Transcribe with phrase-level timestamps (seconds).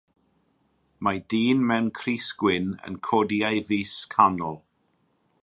[1.07, 4.59] Mae dyn mewn crys gwyn yn codi ei fys canol